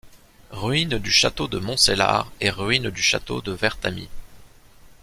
Ruines 0.49 0.97
du 0.97 1.11
château 1.11 1.47
de 1.47 1.59
Montcelard 1.59 2.31
et 2.41 2.49
ruines 2.49 2.89
du 2.89 3.03
château 3.03 3.39
de 3.39 3.51
Vertamy. 3.51 4.09